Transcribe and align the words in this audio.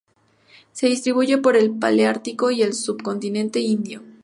Se 0.71 0.87
distribuye 0.87 1.37
por 1.37 1.55
el 1.55 1.77
paleártico 1.77 2.49
y 2.49 2.63
el 2.63 2.73
subcontinente 2.73 3.59
indio. 3.59 4.01